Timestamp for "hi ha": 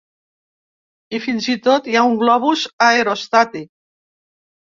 1.91-2.03